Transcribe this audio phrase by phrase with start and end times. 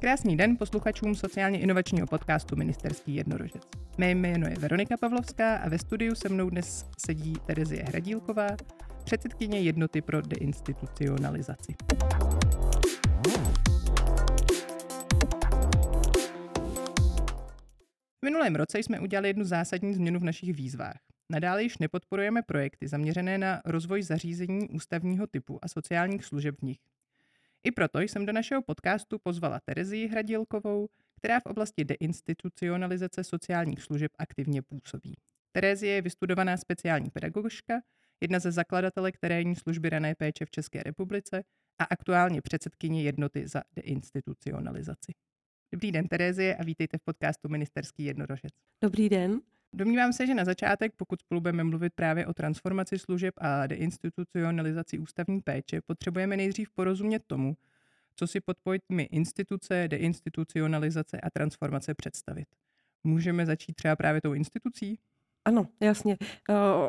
[0.00, 3.62] Krásný den posluchačům sociálně inovačního podcastu Ministerský jednorožec.
[3.98, 8.46] Mé jméno je Veronika Pavlovská a ve studiu se mnou dnes sedí Terezie Hradílková,
[9.04, 11.74] předsedkyně jednoty pro deinstitucionalizaci.
[18.20, 20.98] V minulém roce jsme udělali jednu zásadní změnu v našich výzvách.
[21.32, 26.78] Nadále již nepodporujeme projekty zaměřené na rozvoj zařízení ústavního typu a sociálních služeb v nich.
[27.68, 34.12] I proto jsem do našeho podcastu pozvala Terezii Hradilkovou, která v oblasti deinstitucionalizace sociálních služeb
[34.18, 35.14] aktivně působí.
[35.52, 37.80] Terezie je vystudovaná speciální pedagogička,
[38.20, 41.44] jedna ze zakladatelek terénní služby rané péče v České republice
[41.78, 45.12] a aktuálně předsedkyně jednoty za deinstitucionalizaci.
[45.72, 48.52] Dobrý den, Terezie, a vítejte v podcastu Ministerský jednorožec.
[48.82, 49.40] Dobrý den.
[49.72, 54.98] Domnívám se, že na začátek, pokud spolu budeme mluvit právě o transformaci služeb a deinstitucionalizaci
[54.98, 57.56] ústavní péče, potřebujeme nejdřív porozumět tomu,
[58.16, 62.48] co si pod pojmy instituce, deinstitucionalizace a transformace představit.
[63.04, 64.98] Můžeme začít třeba právě tou institucí?
[65.48, 66.16] Ano, jasně.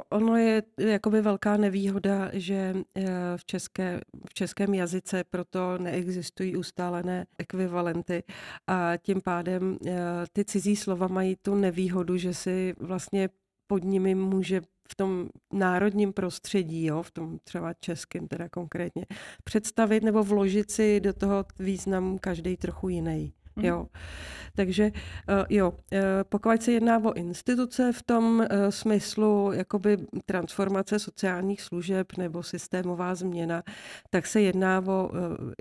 [0.10, 3.06] Ono je jakoby velká nevýhoda, že e,
[3.38, 8.24] v, české, v českém jazyce proto neexistují ustálené ekvivalenty
[8.68, 9.98] a tím pádem e,
[10.34, 13.30] ty cizí slova mají tu nevýhodu, že si vlastně
[13.68, 19.06] pod nimi může v tom národním prostředí, jo, v tom třeba českém teda konkrétně,
[19.44, 23.34] představit nebo vložit si do toho význam každý trochu jiný.
[23.60, 23.66] Mm.
[23.66, 23.88] Jo.
[24.56, 25.78] Takže uh, jo, uh,
[26.30, 33.16] pokud se jedná o instituce v tom uh, smyslu jakoby transformace sociálních služeb nebo systémová
[33.16, 33.64] změna,
[34.10, 35.12] tak se jedná o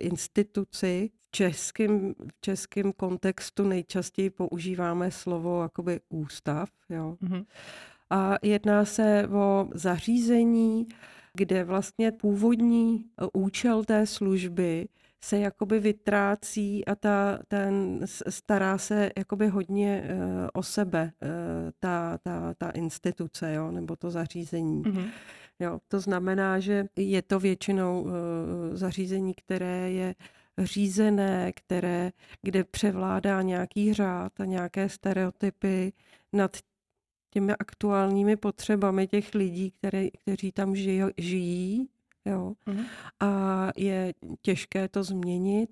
[0.00, 1.10] instituci.
[1.28, 6.68] V českém, v českém kontextu nejčastěji používáme slovo jakoby ústav.
[6.90, 7.16] Jo.
[7.20, 7.42] Mm.
[8.10, 10.88] A jedná se o zařízení,
[11.34, 14.88] kde vlastně původní účel té služby
[15.24, 21.28] se jakoby vytrácí a ta, ten stará se jakoby hodně uh, o sebe, uh,
[21.78, 24.82] ta, ta, ta instituce, jo, nebo to zařízení.
[24.82, 25.10] Mm-hmm.
[25.60, 28.10] Jo, to znamená, že je to většinou uh,
[28.72, 30.14] zařízení, které je
[30.58, 32.10] řízené, které,
[32.42, 35.92] kde převládá nějaký řád a nějaké stereotypy
[36.32, 36.56] nad
[37.30, 41.88] těmi aktuálními potřebami těch lidí, které, kteří tam žijí, žijí
[42.24, 42.54] Jo.
[42.66, 42.86] Mm-hmm.
[43.20, 45.70] A je těžké to změnit.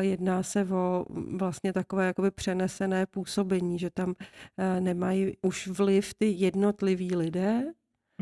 [0.00, 4.14] Jedná se o vlastně takové jakoby přenesené působení, že tam
[4.56, 7.72] eh, nemají už vliv ty jednotliví lidé,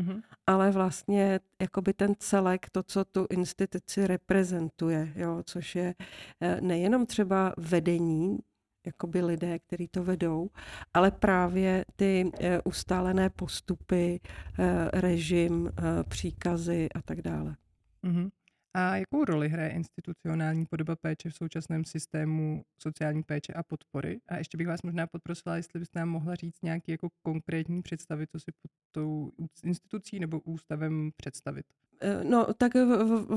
[0.01, 0.21] mm-hmm.
[0.47, 5.95] ale vlastně jakoby ten celek, to, co tu instituci reprezentuje, jo, což je
[6.41, 8.39] eh, nejenom třeba vedení
[8.87, 10.49] jakoby lidé, kteří to vedou,
[10.93, 14.19] ale právě ty eh, ustálené postupy,
[14.59, 17.55] eh, režim, eh, příkazy a tak dále.
[18.03, 18.29] Mm-hmm.
[18.77, 24.19] A jakou roli hraje institucionální podoba péče v současném systému sociální péče a podpory?
[24.27, 28.27] A ještě bych vás možná poprosila, jestli byste nám mohla říct nějaký jako konkrétní představy,
[28.27, 29.31] co si pod tou
[29.63, 31.65] institucí nebo ústavem představit.
[32.01, 32.71] Eh, no, tak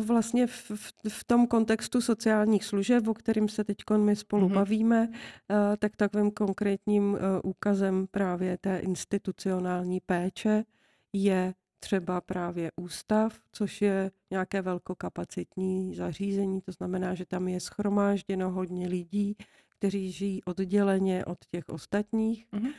[0.06, 4.54] vlastně v, v, v tom kontextu sociálních služeb, o kterým se teď my spolu mm-hmm.
[4.54, 10.64] bavíme, eh, tak takovým konkrétním eh, úkazem právě té institucionální péče
[11.12, 18.50] je třeba právě ústav, což je nějaké velkokapacitní zařízení, to znamená, že tam je schromážděno
[18.50, 19.36] hodně lidí,
[19.68, 22.46] kteří žijí odděleně od těch ostatních.
[22.52, 22.72] Mm-hmm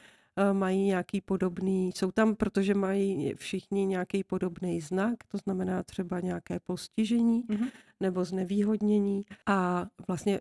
[0.54, 6.60] mají nějaký podobný, jsou tam, protože mají všichni nějaký podobný znak, to znamená třeba nějaké
[6.60, 7.72] postižení mm-hmm.
[8.00, 10.40] nebo znevýhodnění a vlastně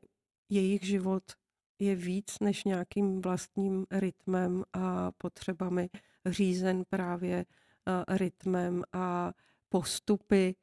[0.48, 1.22] jejich život
[1.78, 5.90] je víc než nějakým vlastním rytmem a potřebami
[6.26, 7.44] řízen právě
[8.08, 9.32] rytmem a
[9.68, 10.54] postupy,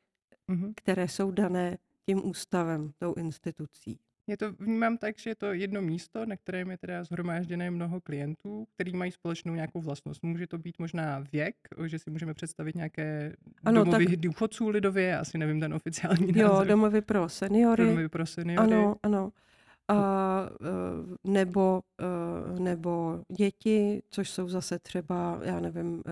[0.49, 0.73] mm-hmm.
[0.75, 3.99] které jsou dané tím ústavem, tou institucí.
[4.29, 8.01] Já to vnímám tak, že je to jedno místo, na kterém je teda zhromážděné mnoho
[8.01, 10.23] klientů, který mají společnou nějakou vlastnost.
[10.23, 11.55] Může to být možná věk,
[11.85, 14.15] že si můžeme představit nějaké ano, domovy tak...
[14.15, 16.38] důchodců lidově, asi nevím ten oficiální název.
[16.38, 17.85] Jo, domovy pro seniory.
[17.85, 18.74] Domovy pro seniory.
[18.74, 19.31] Ano, ano.
[19.88, 26.03] A, e, nebo, e, nebo děti, což jsou zase třeba, já nevím,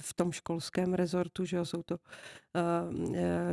[0.00, 2.00] v tom školském rezortu, že jo, jsou to uh,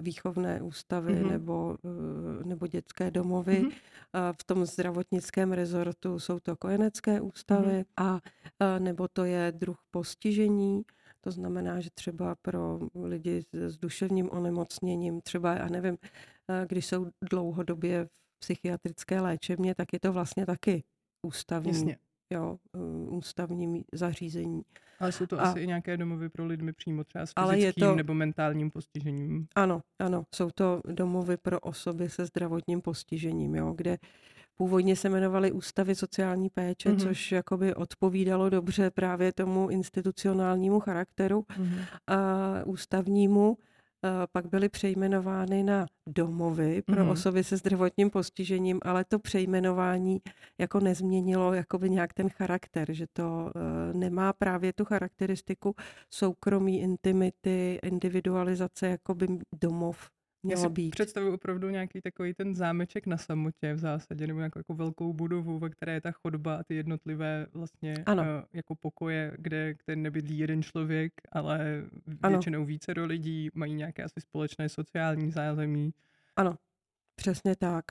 [0.02, 1.30] výchovné ústavy mm-hmm.
[1.32, 3.60] nebo, uh, nebo dětské domovy.
[3.60, 3.68] Mm-hmm.
[3.68, 7.86] Uh, v tom zdravotnickém rezortu jsou to kojenecké ústavy mm-hmm.
[7.98, 8.20] a uh,
[8.80, 10.84] nebo to je druh postižení.
[11.22, 15.98] To znamená, že třeba pro lidi s duševním onemocněním, třeba, já nevím,
[16.68, 18.10] když jsou dlouhodobě v
[18.40, 20.84] psychiatrické léčebně, tak je to vlastně taky
[21.22, 21.98] ústavní, Jasně.
[22.30, 22.58] Jo,
[23.08, 24.62] ústavní zařízení.
[25.00, 27.96] Ale jsou to a, asi i nějaké domovy pro lidmi přímo třeba s fyzickým to,
[27.96, 29.48] nebo mentálním postižením.
[29.56, 33.98] Ano, ano, jsou to domovy pro osoby se zdravotním postižením, jo, kde
[34.56, 37.00] původně se jmenovaly ústavy sociální péče, mm-hmm.
[37.00, 41.86] což jakoby odpovídalo dobře právě tomu institucionálnímu charakteru mm-hmm.
[42.08, 42.18] a
[42.66, 43.58] ústavnímu.
[44.06, 47.12] A pak byly přejmenovány na domovy pro mm-hmm.
[47.12, 50.22] osoby se zdravotním postižením, ale to přejmenování
[50.58, 55.76] jako nezměnilo jakoby nějak ten charakter, že to uh, nemá právě tu charakteristiku
[56.14, 59.28] soukromí, intimity, individualizace, jakoby
[59.62, 60.10] domov
[60.46, 60.92] mělo Já si být.
[60.92, 65.60] představuji opravdu nějaký takový ten zámeček na samotě v zásadě, nebo nějakou jako velkou budovu,
[65.60, 68.24] ve které je ta chodba a ty jednotlivé vlastně ano.
[68.24, 71.84] Uh, jako pokoje, kde, kde nebydlí jeden člověk, ale
[72.30, 72.66] většinou ano.
[72.66, 75.94] více do lidí, mají nějaké asi společné sociální zázemí.
[76.36, 76.58] Ano,
[77.16, 77.86] přesně tak.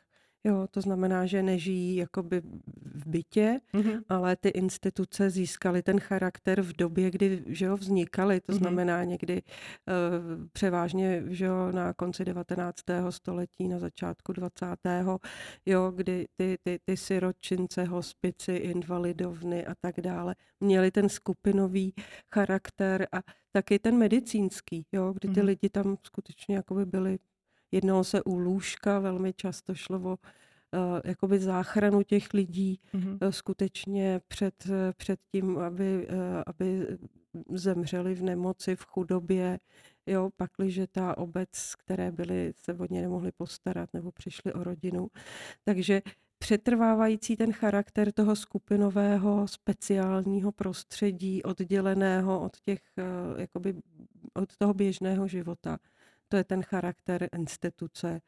[0.46, 2.40] Jo, to znamená, že nežijí jakoby
[2.94, 4.02] v bytě, mm-hmm.
[4.08, 8.40] ale ty instituce získaly ten charakter v době, kdy že jo, vznikaly.
[8.40, 8.56] To mm-hmm.
[8.56, 12.78] znamená někdy uh, převážně že jo, na konci 19.
[13.10, 14.66] století, na začátku 20.
[15.66, 21.94] Jo, kdy ty, ty, ty siročince, hospici, invalidovny a tak dále měly ten skupinový
[22.34, 23.18] charakter a
[23.52, 25.44] taky ten medicínský, jo, kdy ty mm-hmm.
[25.44, 27.18] lidi tam skutečně jakoby byli
[27.74, 30.16] Jednalo se u lůžka, velmi často šlo o uh,
[31.04, 33.30] jakoby záchranu těch lidí mm-hmm.
[33.30, 34.66] skutečně před,
[34.96, 36.86] před tím, aby, uh, aby
[37.50, 39.58] zemřeli v nemoci, v chudobě,
[40.06, 45.08] jo, pakliže ta obec, které byly, se o ně nemohli postarat nebo přišli o rodinu.
[45.64, 46.02] Takže
[46.38, 52.80] přetrvávající ten charakter toho skupinového speciálního prostředí, odděleného od těch,
[53.36, 53.74] jakoby,
[54.34, 55.78] od toho běžného života
[56.34, 58.20] to je ten charakter instituce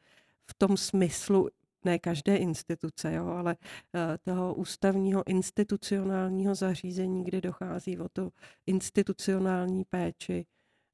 [0.49, 1.49] v tom smyslu,
[1.85, 3.55] ne každé instituce, jo, ale
[3.95, 8.29] eh, toho ústavního institucionálního zařízení, kde dochází o to
[8.65, 10.45] institucionální péči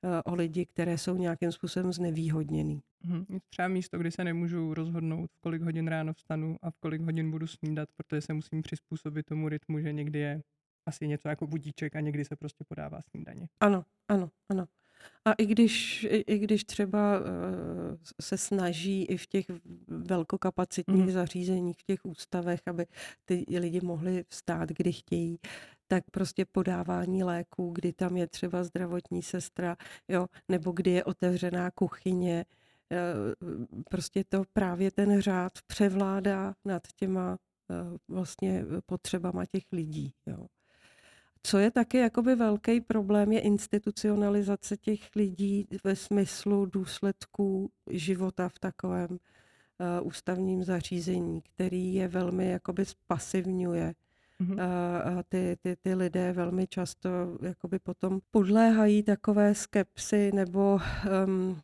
[0.03, 2.81] eh, o lidi, které jsou nějakým způsobem znevýhodněný.
[3.01, 3.25] Hmm.
[3.49, 7.31] Třeba místo, kdy se nemůžu rozhodnout, v kolik hodin ráno vstanu a v kolik hodin
[7.31, 10.41] budu snídat, protože se musím přizpůsobit tomu rytmu, že někdy je
[10.85, 13.47] asi něco jako budíček a někdy se prostě podává snídaně.
[13.59, 14.65] Ano, ano, ano.
[15.25, 17.25] A i když, i, i když třeba uh,
[18.21, 19.45] se snaží i v těch
[19.87, 21.11] velkokapacitních mm.
[21.11, 22.85] zařízeních, v těch ústavech, aby
[23.25, 25.39] ty lidi mohli vstát, kdy chtějí,
[25.87, 29.77] tak prostě podávání léků, kdy tam je třeba zdravotní sestra,
[30.07, 32.45] jo, nebo kdy je otevřená kuchyně,
[32.91, 32.97] eh,
[33.89, 37.37] prostě to právě ten řád převládá nad těma
[37.71, 40.13] eh, vlastně potřebama těch lidí.
[40.25, 40.47] Jo.
[41.45, 48.59] Co je taky jakoby velký problém, je institucionalizace těch lidí ve smyslu důsledků života v
[48.59, 53.93] takovém uh, ústavním zařízení, který je velmi jakoby spasivňuje.
[54.41, 54.61] Mm-hmm.
[55.19, 57.09] A ty, ty, ty lidé velmi často
[57.41, 60.79] jakoby potom podléhají takové skepsy nebo
[61.25, 61.61] um,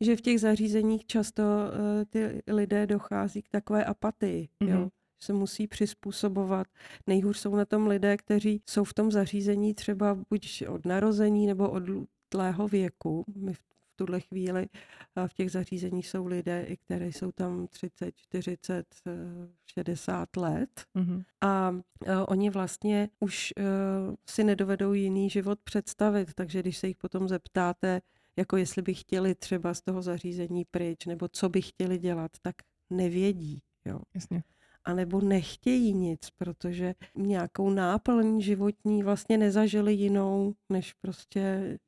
[0.00, 4.48] že v těch zařízeních často uh, ty lidé dochází k takové apatii.
[4.60, 4.68] Mm-hmm.
[4.68, 4.88] Jo?
[5.18, 6.66] Se musí přizpůsobovat.
[7.06, 11.70] Nejhůř jsou na tom lidé, kteří jsou v tom zařízení třeba buď od narození nebo
[11.70, 11.82] od
[12.28, 13.24] tlého věku.
[13.36, 13.60] My v
[13.96, 14.66] tuhle chvíli
[15.26, 18.86] v těch zařízeních jsou lidé, i které jsou tam 30, 40,
[19.66, 20.84] 60 let.
[20.96, 21.24] Mm-hmm.
[21.40, 21.72] A
[22.28, 23.62] oni vlastně už e,
[24.30, 28.00] si nedovedou jiný život představit, takže když se jich potom zeptáte,
[28.36, 32.56] jako jestli by chtěli třeba z toho zařízení pryč, nebo co by chtěli dělat, tak
[32.90, 33.62] nevědí.
[33.84, 34.00] Jo.
[34.14, 34.42] Jasně
[34.86, 41.78] anebo nechtějí nic, protože nějakou náplň životní vlastně nezažili jinou, než prostě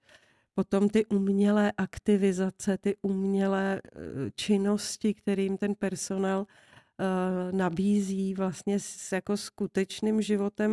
[0.55, 4.01] potom ty umělé aktivizace, ty umělé eh,
[4.35, 10.73] činnosti, kterým ten personál uh, nabízí, vlastně s jako skutečným životem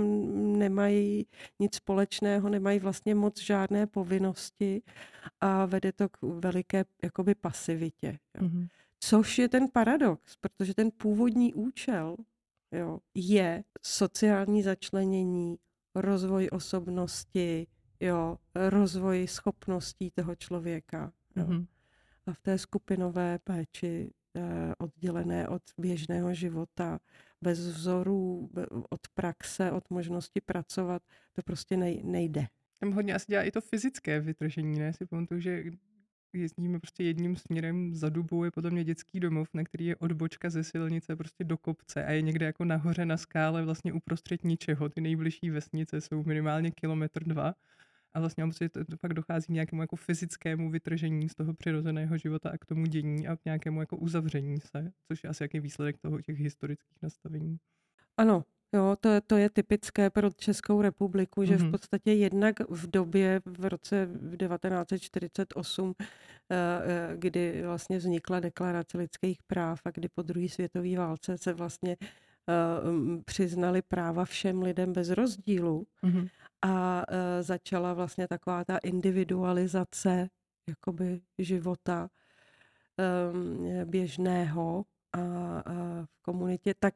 [0.60, 1.28] nemají
[1.60, 4.82] nic společného, nemají vlastně moc žádné povinnosti
[5.42, 8.20] a vede to k veliké jakoby pasivitě.
[8.42, 8.48] Jo.
[8.48, 8.68] Mm-hmm.
[9.10, 12.16] Což je ten paradox, protože ten původní účel
[12.72, 15.58] jo, je sociální začlenění,
[15.96, 17.68] rozvoj osobnosti,
[18.00, 21.14] jo, rozvoj schopností toho člověka.
[21.36, 21.44] Jo.
[21.44, 21.66] Mm-hmm.
[22.26, 27.00] A v té skupinové péči eh, oddělené od běžného života,
[27.42, 28.50] bez vzorů,
[28.90, 31.02] od praxe, od možnosti pracovat,
[31.34, 32.48] to prostě nejde.
[32.80, 34.94] Tam hodně asi dělá i to fyzické vytržení, ne?
[34.94, 35.64] Si pamatuju, že
[36.36, 40.64] jezdíme prostě jedním směrem za Dubou je potom dětský domov, na který je odbočka ze
[40.64, 44.90] silnice prostě do kopce a je někde jako nahoře na skále vlastně uprostřed ničeho.
[44.90, 47.54] Ty nejbližší vesnice jsou minimálně kilometr dva
[48.14, 52.18] a vlastně prostě to, to pak dochází k nějakému jako fyzickému vytržení z toho přirozeného
[52.18, 55.60] života a k tomu dění a k nějakému jako uzavření se, což je asi jaký
[55.60, 57.58] výsledek toho těch historických nastavení.
[58.18, 58.44] Ano,
[58.76, 61.72] Jo, to, to je typické pro Českou republiku, že v mhm.
[61.72, 69.80] podstatě jednak v době v roce 1948, eh, eh, kdy vlastně vznikla deklarace lidských práv
[69.86, 71.98] a kdy po druhé světové válce se vlastně
[73.26, 76.30] přiznali práva všem lidem bez rozdílu mm-hmm.
[76.62, 77.06] a
[77.42, 80.30] začala vlastně taková ta individualizace
[80.70, 82.10] jakoby života
[83.86, 85.20] běžného a,
[86.06, 86.94] v komunitě, tak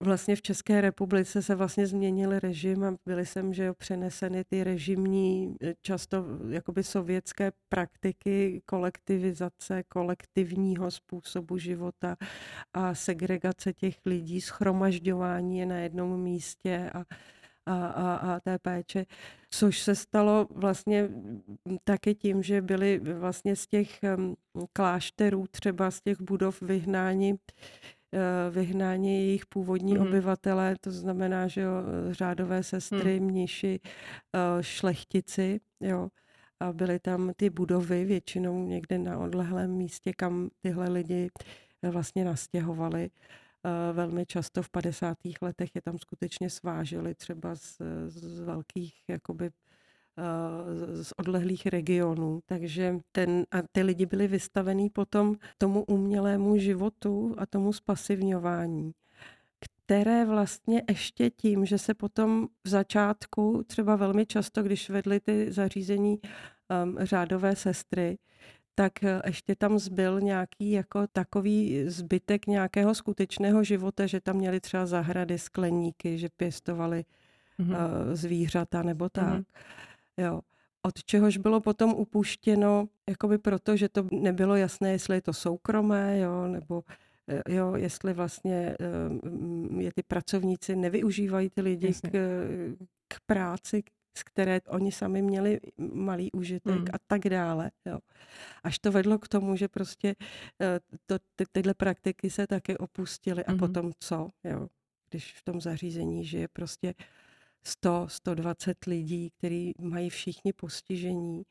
[0.00, 4.64] vlastně v České republice se vlastně změnil režim a byly sem, že jo, přeneseny ty
[4.64, 12.16] režimní, eh, často jakoby sovětské praktiky kolektivizace, kolektivního způsobu života
[12.74, 17.04] a segregace těch lidí, schromažďování je na jednom místě a
[17.68, 19.06] a, a, a té péče,
[19.50, 21.08] což se stalo vlastně
[21.84, 24.00] taky tím, že byli vlastně z těch
[24.72, 27.95] klášterů, třeba z těch budov vyhnáni Eh,
[28.50, 30.08] vyhnání jejich původní mm-hmm.
[30.08, 31.72] obyvatele, to znamená, že jo,
[32.10, 33.26] řádové sestry, mm.
[33.26, 33.80] mniši,
[34.34, 36.08] eh, šlechtici, jo.
[36.60, 41.30] A byly tam ty budovy většinou někde na odlehlém místě, kam tyhle lidi
[41.82, 43.10] eh, vlastně nastěhovali.
[43.92, 45.18] Velmi často v 50.
[45.42, 49.65] letech je tam skutečně svážili třeba z, z velkých jakoby Eh,
[51.02, 52.40] z odlehlých regionů.
[52.46, 58.92] Takže ten, a ty lidi byli vystavení potom tomu umělému životu a tomu spasivňování
[59.86, 65.52] které vlastně ještě tím, že se potom v začátku třeba velmi často, když vedli ty
[65.52, 66.18] zařízení
[66.84, 68.18] um, řádové sestry,
[68.74, 74.60] tak eh, ještě tam zbyl nějaký jako takový zbytek nějakého skutečného života, že tam měli
[74.60, 77.04] třeba zahrady, skleníky, že pěstovali
[77.60, 77.70] mm-hmm.
[77.70, 79.24] uh, zvířata nebo tak.
[79.24, 79.44] Mm-hmm.
[80.16, 80.40] Jo.
[80.82, 86.18] Od čehož bylo potom upuštěno, jakoby proto, že to nebylo jasné, jestli je to soukromé,
[86.18, 86.82] jo, nebo
[87.28, 92.10] eh, jo, jestli vlastně eh, je ty pracovníci nevyužívají ty lidi k,
[93.08, 93.82] k práci,
[94.18, 96.86] z které oni sami měli malý užitek mm.
[96.92, 97.70] a tak dále.
[97.84, 97.98] Jo.
[98.62, 100.14] Až to vedlo k tomu, že prostě
[100.60, 103.58] eh, to, ty, tyhle praktiky se také opustily a mm.
[103.58, 104.68] potom co, jo,
[105.10, 106.94] když v tom zařízení žije prostě
[107.66, 111.42] 100, 120 lidí, kteří mají všichni postižení,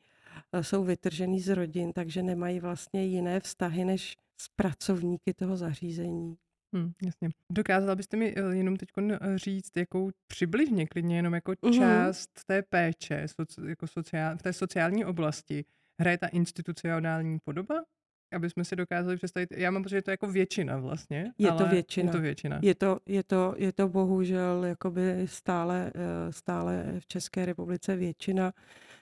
[0.52, 6.36] eh, jsou vytržený z rodin, takže nemají vlastně jiné vztahy než s pracovníky toho zařízení.
[6.74, 7.28] Hmm, jasně.
[7.52, 11.72] Dokázala byste mi eh, jenom teď eh, říct, jakou přibližně, klidně jenom jako mhm.
[11.74, 15.64] část té péče soci, jako sociál, v té sociální oblasti
[16.00, 17.84] hraje ta institucionální podoba?
[18.32, 21.32] Aby jsme si dokázali představit, já mám pocit, že to je jako většina vlastně.
[21.38, 22.08] Je to většina.
[22.08, 22.58] Je to většina.
[22.62, 28.52] Je to, je to, je to bohužel jakoby stále, eh, stále v České republice většina.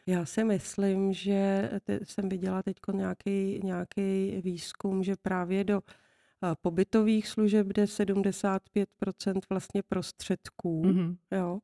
[0.06, 6.54] Já si myslím, že te, jsem viděla teď nějaký, nějaký výzkum, že právě do eh,
[6.62, 10.82] pobytových služeb jde 75% vlastně prostředků.
[10.82, 11.16] Mm-hmm.
[11.30, 11.60] Jo.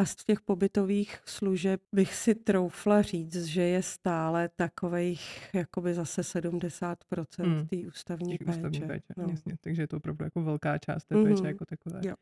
[0.00, 6.22] A z těch pobytových služeb bych si troufla říct, že je stále takových jakoby zase
[6.22, 6.96] 70%
[7.44, 7.66] hmm.
[7.66, 8.50] té ústavní péče.
[8.50, 9.28] Ústavní péče no.
[9.30, 9.56] jasně.
[9.60, 11.46] Takže je to opravdu jako velká část té péče mm-hmm.
[11.46, 12.00] jako takové.
[12.04, 12.14] Jo.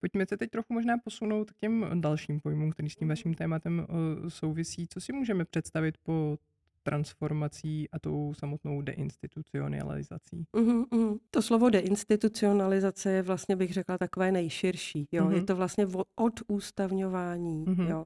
[0.00, 3.86] Pojďme se teď trochu možná posunout k těm dalším pojmům, který s tím vaším tématem
[3.88, 4.86] uh, souvisí.
[4.88, 6.38] Co si můžeme představit po
[6.82, 10.44] transformací a tou samotnou deinstitucionalizací.
[10.52, 11.18] Uh-huh, uh-huh.
[11.30, 15.08] To slovo deinstitucionalizace je vlastně, bych řekla, takové nejširší.
[15.12, 15.24] Jo?
[15.24, 15.34] Uh-huh.
[15.34, 17.64] Je to vlastně od ústavňování.
[17.64, 17.90] Uh-huh.
[17.90, 18.04] Jo?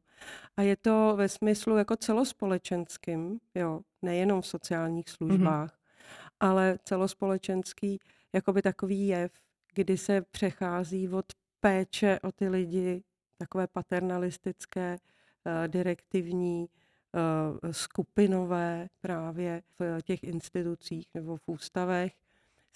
[0.57, 3.81] A je to ve smyslu jako celospolečenským, jo?
[4.03, 6.31] nejenom v sociálních službách, uh-huh.
[6.41, 8.01] ale celospolečenský
[8.33, 9.33] jakoby takový jev,
[9.75, 11.27] kdy se přechází od
[11.61, 13.03] péče o ty lidi,
[13.39, 14.97] takové paternalistické,
[15.47, 16.84] uh, direktivní, Eh,
[17.71, 22.13] skupinové právě v těch institucích nebo v ústavech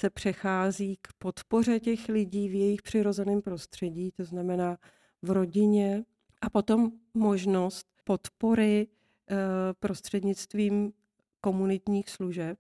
[0.00, 4.78] se přechází k podpoře těch lidí v jejich přirozeném prostředí, to znamená
[5.22, 6.04] v rodině,
[6.40, 8.86] a potom možnost podpory
[9.30, 9.36] eh,
[9.80, 10.92] prostřednictvím
[11.40, 12.58] komunitních služeb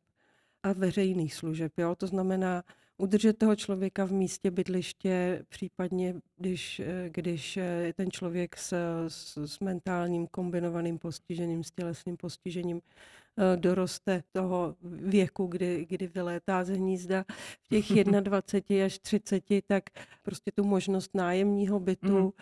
[0.62, 1.72] a veřejných služeb.
[1.78, 1.94] Jo?
[1.94, 2.64] To znamená
[2.98, 8.74] udržet toho člověka v místě bydliště, případně když, eh, když eh, ten člověk s,
[9.08, 16.64] s, s mentálním kombinovaným postižením, s tělesným postižením eh, doroste toho věku, kdy, kdy vylétá
[16.64, 17.24] z hnízda
[17.60, 19.84] v těch 21 až 30, tak
[20.22, 22.34] prostě tu možnost nájemního bytu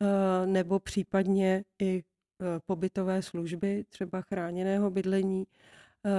[0.00, 0.52] mm.
[0.52, 2.02] nebo případně i
[2.66, 5.46] pobytové služby, třeba chráněného bydlení,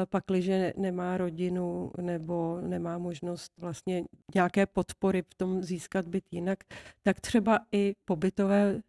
[0.09, 4.03] pakliže nemá rodinu nebo nemá možnost vlastně
[4.35, 6.59] nějaké podpory v tom získat byt jinak,
[7.03, 8.81] tak třeba i pobytové,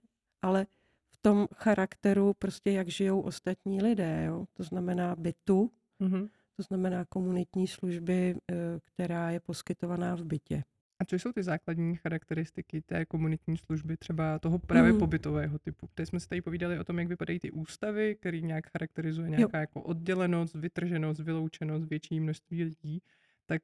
[0.43, 0.67] ale
[1.11, 4.45] v tom charakteru prostě jak žijou ostatní lidé, jo?
[4.53, 5.71] to znamená bytu,
[6.01, 6.29] mm-hmm.
[6.57, 10.65] to znamená komunitní služby, eh, která je poskytovaná v bytě.
[11.03, 14.99] A co jsou ty základní charakteristiky té komunitní služby, třeba toho právě mm.
[14.99, 15.89] pobytového typu?
[15.95, 19.59] Teď jsme si tady povídali o tom, jak vypadají ty ústavy, který nějak charakterizuje nějaká
[19.59, 19.61] jo.
[19.61, 23.03] jako oddělenost, vytrženost, vyloučenost, větší množství lidí.
[23.47, 23.63] Tak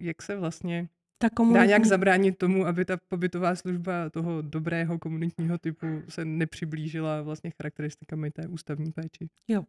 [0.00, 0.88] jak se vlastně
[1.22, 1.66] ta dá komunitní...
[1.68, 8.30] nějak zabránit tomu, aby ta pobytová služba toho dobrého komunitního typu se nepřiblížila vlastně charakteristikami
[8.30, 9.28] té ústavní péči.
[9.48, 9.62] Jo.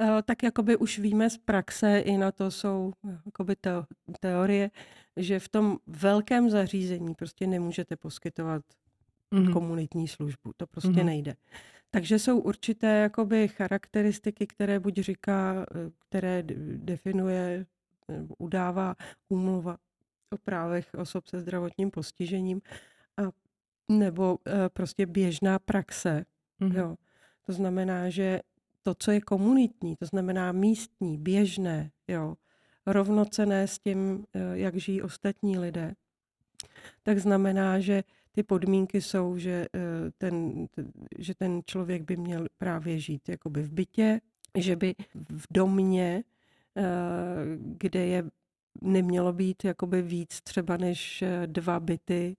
[0.00, 2.92] Eh, Tak jakoby už víme z praxe, i na to jsou
[3.26, 3.84] jakoby teo-
[4.20, 4.70] teorie,
[5.16, 8.62] že v tom velkém zařízení prostě nemůžete poskytovat
[9.30, 9.52] Mhm.
[9.52, 10.52] komunitní službu.
[10.56, 11.06] To prostě Mhm.
[11.06, 11.34] nejde.
[11.90, 16.42] Takže jsou určité jakoby charakteristiky, které buď říká, eh, které
[16.76, 17.66] definuje
[18.38, 18.94] udává
[19.28, 19.76] úmluva
[20.30, 22.60] o právech osob se zdravotním postižením
[23.16, 23.22] a
[23.88, 26.24] nebo eh, prostě běžná praxe.
[26.60, 26.76] Mhm.
[26.76, 26.96] Jo.
[27.46, 28.40] To znamená, že
[28.82, 32.34] to, co je komunitní, to znamená místní, běžné, jo,
[32.86, 35.94] rovnocené s tím, eh, jak žijí ostatní lidé,
[37.02, 40.66] tak znamená, že ty podmínky jsou, že eh, ten,
[41.18, 44.20] že ten člověk by měl právě žít jakoby v bytě,
[44.58, 44.94] že by
[45.30, 46.24] v domě,
[47.56, 48.24] kde je
[48.82, 52.36] nemělo být jakoby víc třeba než eh, dva byty,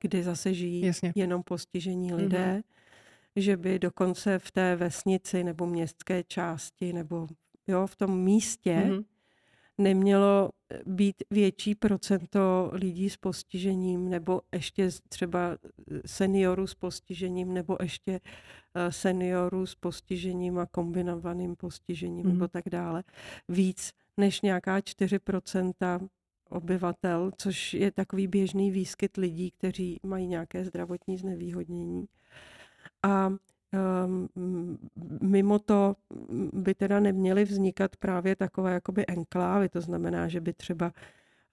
[0.00, 1.12] kde zase žijí Jasně.
[1.16, 2.16] jenom postižení Mhm.
[2.22, 2.62] lidé,
[3.36, 7.26] že by dokonce v té vesnici nebo městské části nebo
[7.66, 9.04] jo, v tom místě Mhm.
[9.78, 15.50] nemělo eh, být větší procento lidí s postižením nebo ještě třeba
[15.90, 18.20] eh, seniorů s postižením nebo ještě
[18.90, 22.32] seniorů s postižením a kombinovaným postižením Mhm.
[22.34, 23.04] nebo tak dále.
[23.48, 26.08] Víc než nějaká 4%
[26.50, 32.06] obyvatel, což je takový běžný výskyt lidí, kteří mají nějaké zdravotní znevýhodnění.
[33.02, 34.78] A um,
[35.20, 35.96] mimo to
[36.52, 40.92] by teda neměly vznikat právě takové jakoby enklávy, to znamená, že by třeba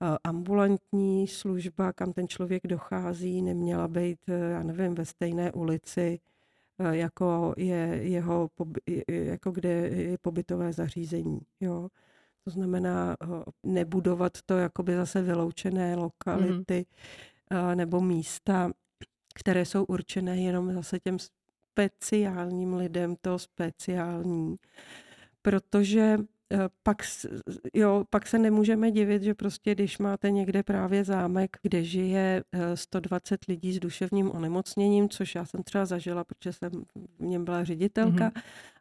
[0.01, 6.19] eh, ambulantní služba, kam ten člověk dochází, neměla být, eh, já nevím, ve stejné ulici,
[6.79, 8.49] eh, jako je jeho,
[9.07, 11.41] jako kde je pobytové zařízení.
[11.59, 11.89] Jo.
[12.43, 13.27] To znamená eh,
[13.63, 16.85] nebudovat to jakoby zase vyloučené lokality
[17.51, 18.71] eh, nebo místa,
[19.35, 24.55] které jsou určené jenom zase těm speciálním lidem, to speciální.
[25.41, 26.17] Protože
[26.83, 27.41] pak, s-
[27.73, 32.77] jo, pak se nemůžeme divit, že prostě když máte někde právě zámek, kde žije eh,
[32.77, 36.71] 120 lidí s duševním onemocněním, což já jsem třeba zažila, protože jsem
[37.19, 38.31] v něm byla ředitelka, Mhm.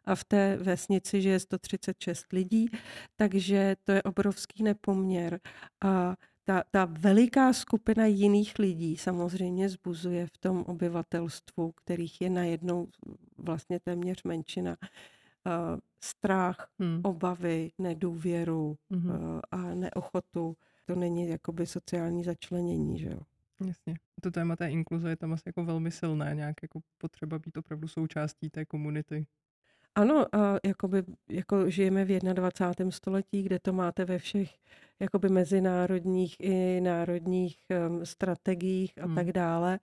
[0.05, 2.69] a v té vesnici žije 136 lidí,
[3.15, 5.39] takže to je obrovský nepoměr.
[5.81, 12.87] A ta, ta veliká skupina jiných lidí samozřejmě zbuzuje v tom obyvatelstvu, kterých je najednou
[13.37, 14.77] vlastně téměř menšina,
[15.47, 17.01] eh, strach, Hmm.
[17.03, 19.11] obavy, nedůvěru Mhm.
[19.11, 20.57] eh, a neochotu.
[20.85, 23.19] To není jakoby sociální začlenění, že jo?
[23.67, 23.95] Jasně.
[24.21, 27.87] To téma té inkluze je tam asi jako velmi silné, nějak jako potřeba být opravdu
[27.87, 29.25] součástí té komunity.
[29.95, 32.91] Ano, a jakoby, jako žijeme v 21.
[32.91, 34.49] století, kde to máte ve všech
[34.99, 37.57] jakoby mezinárodních i národních
[37.89, 39.15] um, strategiích a Hmm.
[39.15, 39.79] tak dále.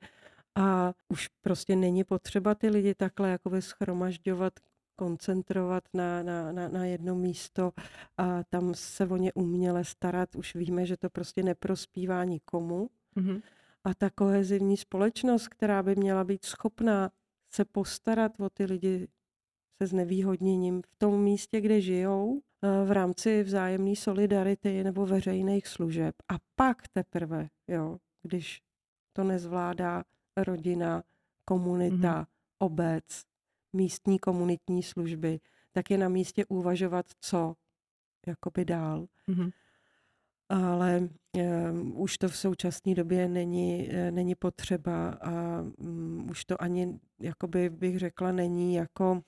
[0.54, 4.52] A už prostě není potřeba ty lidi takhle jakoby schromažďovat,
[4.98, 7.72] koncentrovat na, na, na, na jedno místo
[8.16, 10.36] a tam se o ně uměle starat.
[10.36, 12.90] Už víme, že to prostě neprospívá nikomu.
[13.16, 13.40] Mhm.
[13.84, 17.10] A ta kohezivní společnost, která by měla být schopná
[17.50, 19.08] se postarat o ty lidi
[19.82, 26.14] se znevýhodněním v tom místě, kde žijou, eh, v rámci vzájemné solidarity nebo veřejných služeb.
[26.28, 28.62] A pak teprve, jo, když
[29.12, 30.04] to nezvládá
[30.36, 31.02] rodina,
[31.44, 32.26] komunita,
[32.58, 33.24] obec,
[33.72, 35.40] místní komunitní služby,
[35.72, 37.54] tak je na místě uvažovat, co
[38.26, 39.50] jakoby dál Mhm.
[40.48, 41.08] ale
[41.70, 47.00] um, už to v současné době není, eh, není potřeba a um, už to ani,
[47.20, 49.22] jakoby bych řekla, není jako,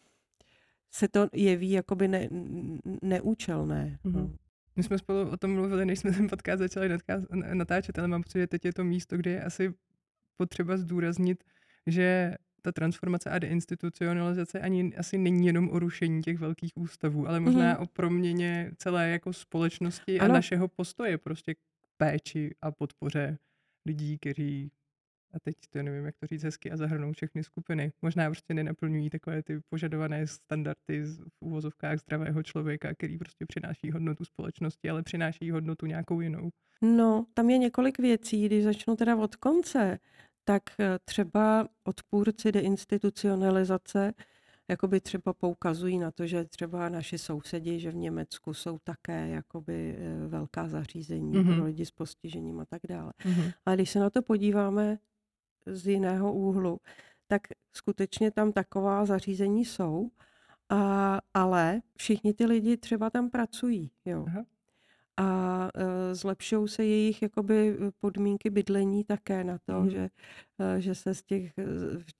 [0.90, 2.28] se to jeví jakoby ne,
[3.02, 3.98] neúčelné.
[4.04, 4.18] Mhm.
[4.18, 4.30] No.
[4.76, 6.88] My jsme spolu o tom mluvili, než jsme ten podcast začali
[7.54, 9.74] natáčet, ale mám pocit, že teď je to místo, kde je asi
[10.36, 11.44] potřeba zdůraznit,
[11.86, 17.40] že ta transformace a deinstitucionalizace ani asi není jenom o rušení těch velkých ústavů, ale
[17.40, 17.82] možná Mhm.
[17.82, 20.34] o proměně celé jako společnosti a Ano.
[20.34, 21.58] našeho postoje prostě k
[21.96, 23.38] péči a podpoře
[23.86, 24.70] lidí, kteří
[25.34, 27.92] a teď to nevím, jak to říct hezky a zahrnou všechny skupiny.
[28.02, 34.24] Možná prostě nenaplňují takové ty požadované standardy v úvozovkách zdravého člověka, který prostě přináší hodnotu
[34.24, 36.50] společnosti, ale přináší hodnotu nějakou jinou.
[36.82, 39.98] no, tam je několik věcí, když začnu teda od konce,
[40.52, 44.12] tak eh, třeba odpůrci deinstitucionalizace
[44.68, 49.96] jakoby třeba poukazují na to, že třeba naši sousedi, že v Německu jsou také jakoby
[49.98, 51.54] eh, velká zařízení Mhm.
[51.54, 53.12] pro lidi s postižením a tak dále.
[53.24, 53.50] Mhm.
[53.66, 54.98] Ale když se na to podíváme
[55.66, 56.80] z jiného úhlu,
[57.26, 57.42] tak
[57.76, 60.10] skutečně tam taková zařízení jsou,
[60.68, 63.90] a, ale všichni ty lidi třeba tam pracují.
[64.04, 64.24] Jo.
[64.28, 64.44] Aha.
[65.20, 69.90] A e, zlepšou se jejich jakoby podmínky bydlení také na to, mm.
[69.90, 70.10] že,
[70.58, 71.52] e, že se z těch,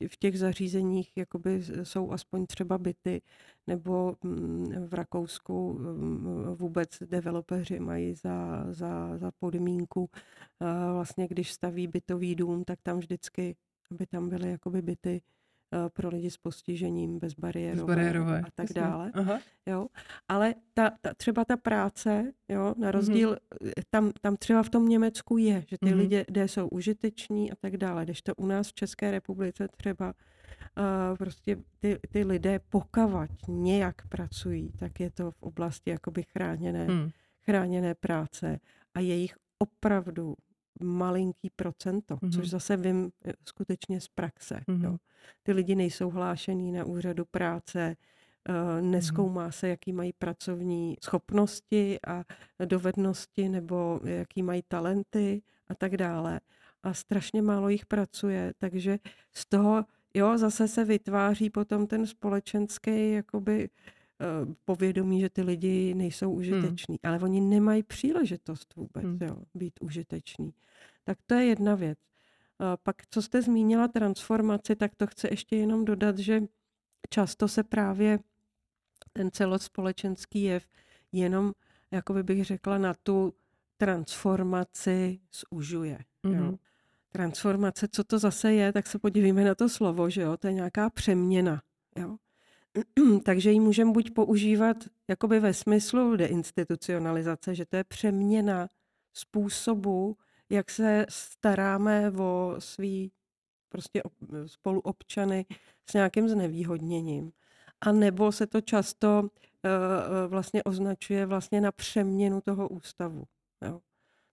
[0.09, 3.23] v těch zařízeních jakoby jsou aspoň třeba byty,
[3.67, 10.11] nebo mm, v Rakousku mm, vůbec developeři mají za, za, za podmínku,
[10.93, 13.57] vlastně když staví bytový dům, tak tam vždycky,
[13.91, 15.23] aby tam byly jakoby byty,
[15.89, 19.11] pro lidi s postižením, bezbariérové, a tak dále.
[19.15, 19.41] Aha.
[19.67, 19.87] Jo.
[20.29, 22.91] Ale ta, ta, třeba ta práce, jo, na mhm.
[22.91, 23.73] rozdíl, mm-hmm.
[23.91, 26.25] tam, tam třeba v tom Německu je, že ty mm-hmm.
[26.29, 31.17] lidé jsou užiteční a tak dále, když to u nás v České republice třeba uh,
[31.17, 37.11] prostě ty, ty lidé pokavať nějak pracují, tak je to v oblasti jakoby chráněné, mm.
[37.45, 38.61] chráněné práce
[38.95, 40.35] a jejich opravdu
[40.83, 42.33] malinký procento, mm-hmm.
[42.35, 44.61] což zase vím eh, skutečně z praxe.
[44.69, 44.85] Mm-hmm.
[44.85, 44.97] Jo.
[45.43, 47.97] Ty lidi nejsou hlášený na úřadu práce,
[48.49, 49.53] eh, neskoumá mm-hmm.
[49.53, 52.25] se, jaký mají pracovní schopnosti a
[52.65, 56.41] dovednosti nebo jaký mají talenty a tak dále.
[56.83, 58.99] A strašně málo jich pracuje, takže
[59.33, 63.69] z toho, jo, zase se vytváří potom ten společenský jakoby
[64.65, 67.13] povědomí, že ty lidi nejsou užiteční, hmm.
[67.13, 69.19] ale oni nemají příležitost vůbec hmm.
[69.21, 70.55] jo, být užiteční.
[71.05, 71.99] Tak to je jedna věc.
[72.59, 76.43] A pak, co jste zmínila transformaci, tak to chci ještě jenom dodat, že
[77.11, 78.19] často se právě
[79.13, 80.67] ten celospolečenský jev
[81.13, 81.53] jenom,
[81.91, 83.35] jako by bych řekla, na tu
[83.77, 85.99] transformaci zužuje.
[86.25, 86.37] Mm-hmm.
[86.37, 86.45] Jo.
[86.45, 86.57] Hmm.
[87.13, 90.53] Transformace, co to zase je, tak se podívejme na to slovo, že jo, to je
[90.53, 91.63] nějaká přeměna.
[91.97, 92.17] Jo.
[93.25, 94.77] takže ji můžeme buď používat
[95.09, 98.69] jakoby ve smyslu deinstitucionalizace, že to je přeměna
[99.13, 100.17] způsobu,
[100.51, 103.13] jak se staráme o svý
[103.69, 104.03] prostě
[104.47, 105.47] spoluobčany
[105.91, 107.33] s nějakým znevýhodněním.
[107.81, 109.29] A nebo se to často uh,
[110.27, 113.25] vlastně označuje vlastně na přeměnu toho ústavu.
[113.65, 113.81] Jo.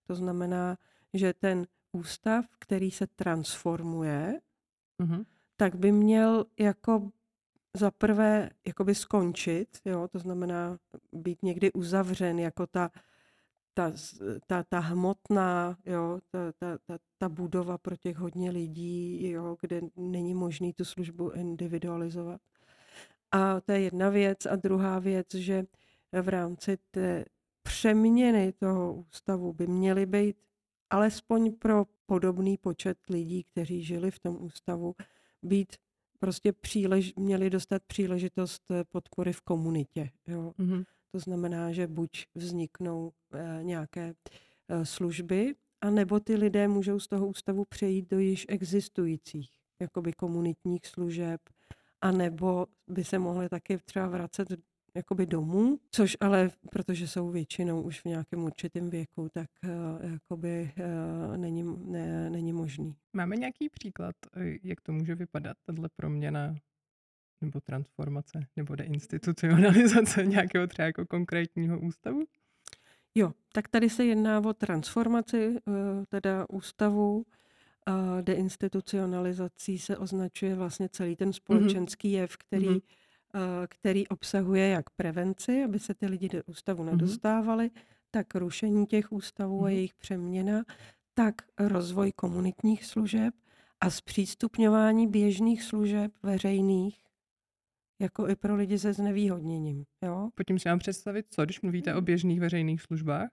[0.08, 0.78] To znamená,
[1.14, 4.40] že ten ústav, který se transformuje,
[5.02, 5.26] mm-hmm.
[5.56, 7.12] tak by měl jako
[7.78, 10.78] za prvé jakoby skončit, jo, to znamená
[11.14, 12.92] být někdy uzavřen jako ta,
[13.74, 13.92] ta,
[14.48, 19.82] ta, ta hmotná, jo, ta, ta, ta, ta budova pro těch hodně lidí, jo, kde
[19.96, 22.42] není možný tu službu individualizovat.
[23.32, 24.46] A to je jedna věc.
[24.46, 25.66] A druhá věc, že
[26.22, 27.26] v rámci té
[27.64, 30.38] přeměny toho ústavu by měly být
[30.90, 34.96] alespoň pro podobný počet lidí, kteří žili v tom ústavu,
[35.44, 35.76] být
[36.20, 40.10] prostě přílež, měli dostat příležitost eh, podpory v komunitě.
[40.28, 40.54] Jo.
[40.60, 40.84] Mm-hmm.
[41.12, 44.14] To znamená, že buď vzniknou e, nějaké
[44.70, 49.50] e, služby, anebo ty lidé můžou z toho ústavu přejít do již existujících
[49.82, 51.42] jakoby komunitních služeb,
[52.02, 54.48] anebo by se mohly taky třeba vracet
[54.98, 60.72] jakoby domů, což ale, protože jsou většinou už v nějakém určitém věku, tak uh, jakoby
[61.30, 62.96] uh, není, ne, není možný.
[63.14, 66.56] Máme nějaký příklad, eh, jak to může vypadat, tahle proměna
[67.42, 72.26] nebo transformace nebo deinstitucionalizace nějakého třeba jako konkrétního ústavu?
[73.16, 75.56] Jo, tak tady se jedná o transformaci
[76.10, 77.26] teda ústavu.
[77.86, 81.34] A deinstitucionalizací se označuje vlastně celý ten mhm.
[81.34, 83.07] společenský jev, který mm-hmm Eh,
[83.68, 86.92] který obsahuje jak prevenci, aby se ty lidi do ústavu mhm.
[86.92, 87.82] nedostávali, mm-hmm.
[88.12, 89.66] tak rušení těch ústavů mm-hmm.
[89.66, 90.64] a jejich přeměna,
[91.14, 93.34] tak rozvoj komunitních služeb
[93.82, 97.04] a zpřístupňování běžných služeb veřejných,
[98.00, 99.86] jako i pro lidi se znevýhodněním.
[100.04, 100.30] Jo?
[100.36, 103.30] Pojďme si vám představit, co, když mluvíte o běžných veřejných službách?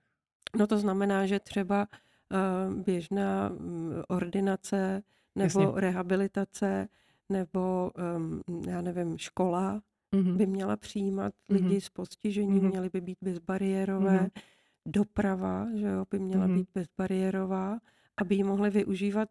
[0.57, 5.03] No to znamená, že třeba uh, běžná um, ordinace
[5.35, 5.81] nebo Jasně.
[5.81, 6.89] rehabilitace
[7.29, 9.83] nebo um, já nevím, škola
[10.13, 10.37] mm-hmm.
[10.37, 11.55] by měla přijímat mm-hmm.
[11.55, 12.71] lidi s postižením, mm-hmm.
[12.71, 14.43] měly by být bezbariérové, mm-hmm.
[14.87, 16.55] doprava, že jo, by měla mm-hmm.
[16.55, 17.79] být bezbariérová,
[18.17, 19.29] aby ji mohli využívat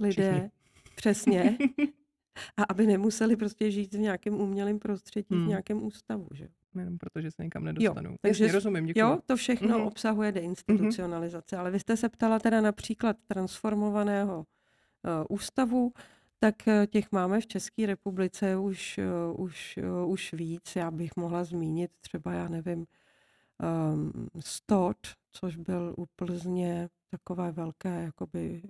[0.00, 0.50] lidé
[0.96, 1.58] přesně, přesně
[2.56, 5.44] a aby nemuseli prostě žít v nějakém umělém prostředí, mm.
[5.44, 6.48] v nějakém ústavu, že
[6.78, 8.10] Jenom protože se někam nedostanou.
[8.10, 8.98] Jo, takže rozumím, děkuji.
[8.98, 9.86] Jo, to všechno mm-hmm.
[9.86, 11.60] obsahuje deinstitucionalizace, mm-hmm.
[11.60, 14.44] ale vy jste se ptala teda například transformovaného uh,
[15.28, 15.92] ústavu,
[16.38, 19.04] tak eh, těch máme v České republice už, eh,
[19.36, 20.76] už, eh, už víc.
[20.76, 22.86] Já bych mohla zmínit třeba, já nevím,
[23.94, 24.96] um, Stot,
[25.32, 28.62] což byl u Plzně takové velké jakoby,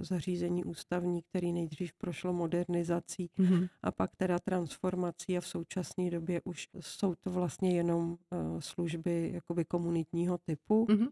[0.00, 3.68] zařízení ústavní, který nejdřív prošlo modernizací mm-hmm.
[3.82, 8.18] a pak teda transformací a v současné době už jsou to vlastně jenom
[8.58, 10.86] služby jakoby komunitního typu.
[10.86, 11.08] Mm-hmm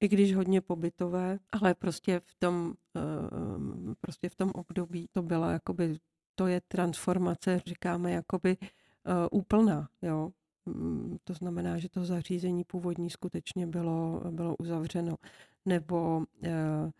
[0.00, 5.52] i když hodně pobytové, ale prostě v tom, eh, prostě v tom období to byla
[5.52, 5.98] jakoby,
[6.34, 10.30] to je transformace, říkáme, jakoby eh, úplná, jo.
[10.66, 15.16] mm, to znamená, že to zařízení původní skutečně bylo, bylo uzavřeno,
[15.64, 16.90] nebo eh,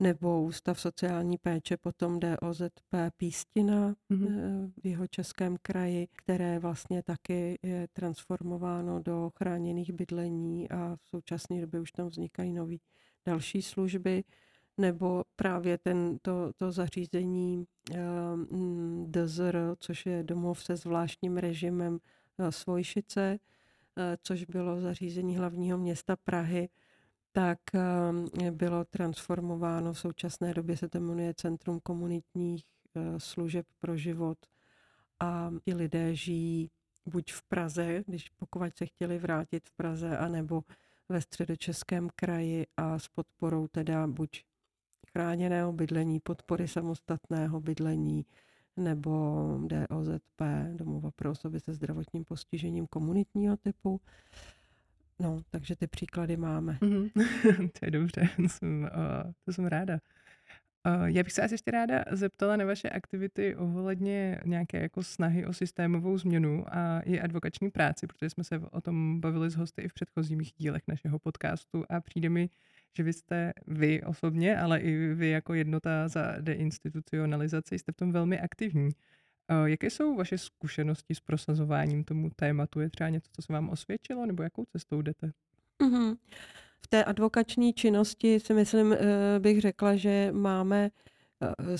[0.00, 4.70] nebo Ústav sociální péče, potom DOZP Pístina mm-hmm.
[4.82, 11.60] v jeho českém kraji, které vlastně taky je transformováno do chráněných bydlení a v současné
[11.60, 12.76] době už tam vznikají nové
[13.26, 14.24] další služby,
[14.78, 17.96] nebo právě ten, to, to zařízení eh,
[18.36, 21.98] mm, DZR, což je domov se zvláštním režimem
[22.38, 23.38] eh, Svojšice,
[24.22, 26.68] což bylo zařízení hlavního města Prahy,
[27.36, 29.92] tak ehm, bylo transformováno.
[29.92, 34.38] V současné době se to jmenuje Centrum komunitních eh, služeb pro život
[35.20, 36.70] a ti lidé žijí
[37.06, 40.62] buď v Praze, když pokud se chtěli vrátit v Praze, anebo
[41.08, 44.44] ve středočeském kraji a s podporou teda buď
[45.12, 48.26] chráněného bydlení, podpory samostatného bydlení,
[48.76, 54.00] nebo DOZP, domova pro osoby se zdravotním postižením komunitního typu.
[55.18, 56.78] No, takže ty příklady máme.
[56.80, 57.70] Mm-hmm.
[57.78, 59.98] to je dobře, to jsem, uh, to jsem ráda.
[60.86, 65.46] Uh, já bych se asi ještě ráda zeptala na vaše aktivity ohledně nějaké jako snahy
[65.46, 69.82] o systémovou změnu a i advokační práci, protože jsme se o tom bavili s hosty
[69.82, 72.48] i v předchozích dílech našeho podcastu a přijde mi,
[72.96, 78.12] že vy jste vy osobně, ale i vy jako jednota za deinstitucionalizaci jste v tom
[78.12, 78.90] velmi aktivní.
[79.64, 82.80] Jaké jsou vaše zkušenosti s prosazováním tomu tématu?
[82.80, 85.32] Je třeba něco, co se vám osvědčilo, nebo jakou cestou jdete?
[85.82, 86.16] Mm-hmm.
[86.80, 88.98] V té advokační činnosti si myslím, eh,
[89.38, 90.90] bych řekla, že máme,
[91.42, 91.78] eh,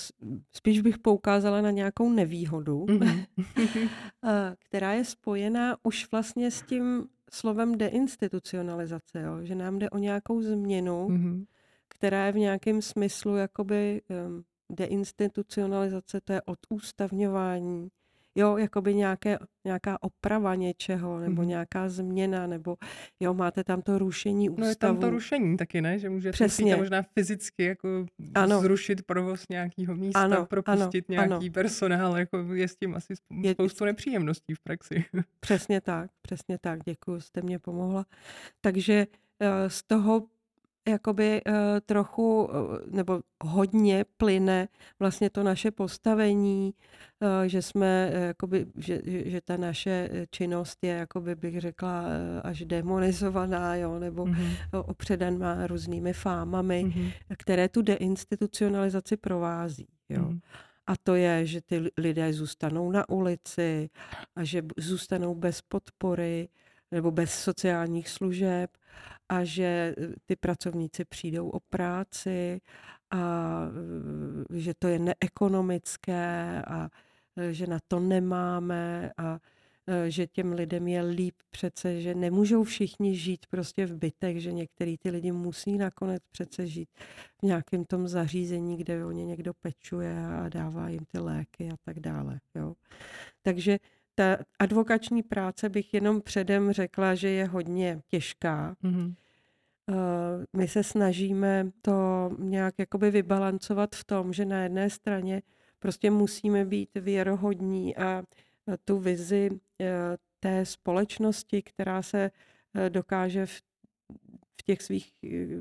[0.52, 3.26] spíš bych poukázala na nějakou nevýhodu, mm-hmm.
[4.68, 9.38] která je spojená už vlastně s tím slovem deinstitucionalizace, jo?
[9.42, 11.44] že nám jde o nějakou změnu, mm-hmm.
[11.88, 14.02] která je v nějakém smyslu jakoby
[14.72, 17.88] deinstitucionalizace, to je odústavňování,
[18.36, 21.46] jo, jakoby nějaké, nějaká oprava něčeho, nebo mm-hmm.
[21.46, 22.76] nějaká změna, nebo
[23.20, 24.64] jo, máte tam to rušení ústavu.
[24.64, 25.98] No je tam to rušení taky, ne?
[25.98, 26.76] Že můžete Přesně.
[26.76, 28.60] možná fyzicky jako ano.
[28.60, 31.52] zrušit provoz nějakého místa, ano, propustit ano, nějaký ano.
[31.52, 33.14] personál, jako je s tím asi
[33.52, 35.04] spoustu je, nepříjemností v praxi.
[35.40, 38.06] Přesně tak, přesně tak, děkuji, jste mě pomohla.
[38.60, 39.06] Takže
[39.40, 40.22] eh, z toho
[40.88, 41.54] jakoby uh,
[41.86, 42.50] trochu uh,
[42.90, 44.68] nebo hodně plyne
[44.98, 46.74] vlastně to naše postavení,
[47.20, 52.08] uh, že jsme, uh, jakoby, že, že ta naše činnost je, jakoby bych řekla, uh,
[52.42, 54.84] až demonizovaná, jo, nebo mm-hmm.
[54.86, 57.12] opředaná různými fámami, mm-hmm.
[57.38, 59.88] které tu deinstitucionalizaci provází.
[60.08, 60.22] Jo.
[60.22, 60.40] Mm-hmm.
[60.86, 63.90] A to je, že ty lidé zůstanou na ulici
[64.36, 66.48] a že zůstanou bez podpory
[66.90, 68.70] nebo bez sociálních služeb
[69.28, 72.60] a že eh, ty pracovníci přijdou o práci
[73.10, 73.62] a
[74.52, 76.88] eh, že to je neekonomické a
[77.36, 79.38] eh, že na to nemáme a
[80.08, 84.98] že těm lidem je líp přece, že nemůžou všichni žít prostě v bytech, že některý
[84.98, 86.88] ty lidi musí nakonec přece žít
[87.40, 91.76] v nějakém tom zařízení, kde o ně někdo pečuje a dává jim ty léky a
[91.84, 92.40] tak dále.
[92.54, 92.74] Jo.
[93.42, 93.78] Takže
[94.18, 98.76] ta advokační práce bych jenom předem řekla, že je hodně těžká.
[98.84, 99.14] Mm-hmm.
[100.56, 105.42] My se snažíme to nějak jakoby vybalancovat v tom, že na jedné straně
[105.78, 108.22] prostě musíme být věrohodní a
[108.84, 109.50] tu vizi
[109.80, 109.86] e,
[110.40, 112.30] té společnosti, která se
[112.74, 113.60] e, dokáže v,
[114.60, 115.12] v těch svých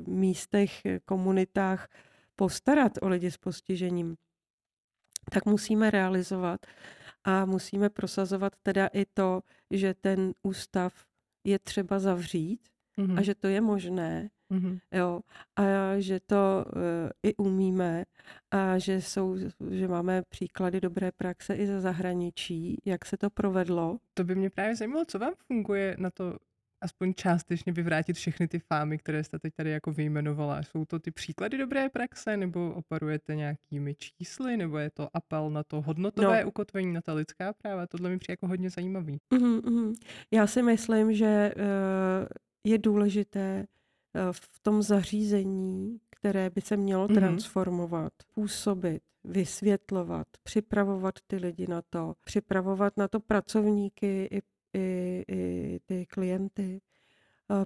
[0.06, 1.88] místech, komunitách
[2.36, 4.16] postarat o lidi s postižením,
[5.30, 6.66] tak musíme realizovat
[7.26, 11.04] a musíme prosazovat teda i to, že ten ústav
[11.44, 12.60] je třeba zavřít
[12.98, 13.10] mm-hmm.
[13.10, 13.22] a mhm.
[13.22, 14.30] že to je možné.
[14.50, 14.78] Mm-hmm.
[14.92, 15.20] Jo,
[15.56, 15.62] a
[15.98, 16.82] že to uh,
[17.22, 18.04] i umíme
[18.50, 19.36] a že, jsou,
[19.70, 23.98] že máme příklady dobré praxe i ze zahraničí, jak se to provedlo.
[24.14, 26.38] To by mě právě zajímalo, co vám funguje na to
[26.80, 30.62] aspoň částečně vyvrátit všechny ty fámy, které jste teď tady jako vyjmenovala.
[30.62, 35.62] Jsou to ty příklady dobré praxe, nebo operujete nějakými čísly, nebo je to apel na
[35.64, 36.48] to hodnotové no.
[36.48, 37.86] ukotvení, na ta lidská práva?
[37.86, 39.18] Tohle mi přijde jako hodně zajímavý.
[39.30, 39.92] Mm, mm.
[40.30, 42.26] Já si myslím, že uh,
[42.64, 43.66] je důležité
[44.14, 47.14] uh, v tom zařízení, které by se mělo mm.
[47.14, 54.42] transformovat, působit, vysvětlovat, připravovat ty lidi na to, připravovat na to pracovníky i
[54.74, 56.80] i, i ty klienty.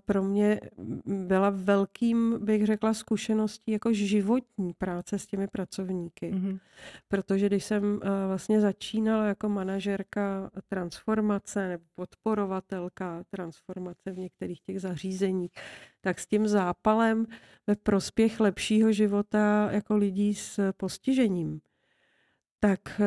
[0.04, 0.60] Pro mě
[1.06, 6.32] byla velkým, bych řekla, zkušeností jako životní práce s těmi pracovníky.
[6.32, 6.60] Mm-hmm.
[7.08, 15.52] Protože když jsem vlastně začínala jako manažerka transformace nebo podporovatelka transformace v některých těch zařízeních,
[16.00, 17.26] tak s tím zápalem
[17.66, 21.60] ve prospěch lepšího života jako lidí s postižením,
[22.58, 23.00] tak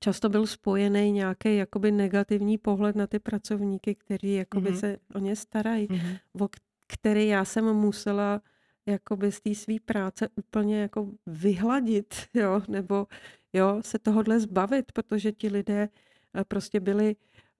[0.00, 4.78] často byl spojený nějaký jakoby negativní pohled na ty pracovníky, kteří jakoby Mhm.
[4.78, 6.16] se o ně starají, Mhm.
[6.40, 6.48] o
[6.86, 8.42] který já jsem musela
[8.86, 13.06] jakoby z té své práce úplně jako vyhladit, jo, nebo
[13.52, 15.88] jo, se tohodle zbavit, protože ti lidé
[16.34, 17.16] eh, prostě byli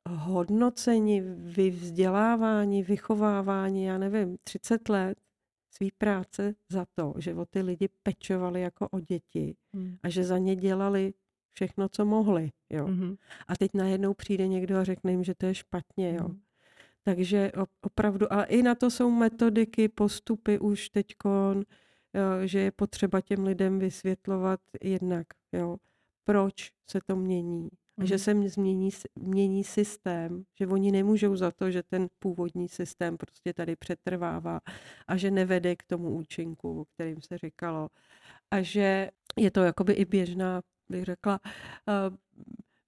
[0.09, 5.19] hodnoceni, vyvzděláváni, vychováváni, já nevím, 30 let
[5.71, 9.99] svý práce za to, že o ty lidi pečovali jako o děti Mhm.
[10.03, 11.15] a že za ně dělali
[11.53, 12.51] všechno, co mohli.
[12.71, 12.87] Jo.
[12.87, 13.17] Mhm.
[13.49, 16.15] A teď najednou přijde někdo a řekne jim, že to je špatně.
[16.15, 16.29] Jo.
[16.29, 16.41] Mhm.
[17.05, 21.65] Takže op- opravdu, a i na to jsou metodiky, postupy už teďkon,
[22.15, 25.77] jo, že je potřeba těm lidem vysvětlovat jednak, jo,
[26.25, 27.69] proč se to mění.
[27.99, 28.19] A že Mhm.
[28.19, 33.77] se změní, mění systém, že oni nemůžou za to, že ten původní systém prostě tady
[33.77, 34.61] přetrvává
[35.09, 37.89] a že nevede k tomu účinku, o kterým se říkalo.
[38.51, 41.41] A že je to jakoby i běžná, bych řekla,
[41.89, 42.17] eh,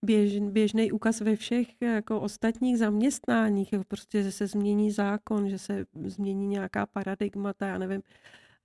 [0.05, 5.59] běž, běžný úkaz ve všech jako ostatních zaměstnáních, jo, prostě, že se změní zákon, že
[5.59, 8.03] se změní nějaká paradigmata, já nevím,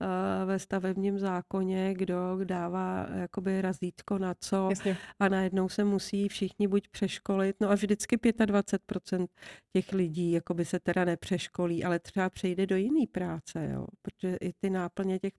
[0.02, 4.98] eh, ve stavebním zákoně, kdo dává jakoby razítko na co Jasně.
[5.20, 9.28] a najednou se musí všichni buď přeškolit, no a vždycky 25%
[9.74, 14.54] těch lidí jakoby se teda nepřeškolí, ale třeba přejde do jiné práce, jo, protože i
[14.54, 15.34] ty náplně těch,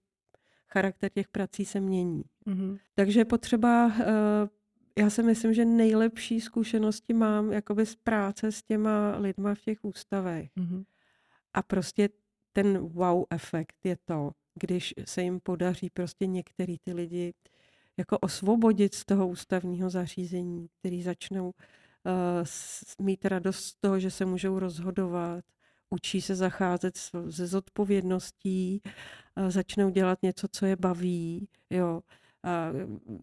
[0.72, 2.22] charakter těch prací se mění.
[2.46, 2.76] Mhm.
[2.94, 4.48] Takže potřeba, eh,
[4.98, 9.78] já si myslím, že nejlepší zkušenosti mám jakoby z práce s těma lidma v těch
[9.84, 10.50] ústavech.
[10.56, 10.84] Mhm.
[11.54, 12.08] A prostě
[12.52, 17.34] ten wow efekt je to, když se jim podaří prostě některý ty lidi
[17.96, 24.24] jako osvobodit z toho ústavního zařízení, který začnou uh, mít radost z toho, že se
[24.24, 25.44] můžou rozhodovat,
[25.90, 26.96] učí se zacházet
[27.30, 28.82] se zodpovědností,
[29.48, 32.00] začnou dělat něco, co je baví, jo,
[32.42, 32.70] a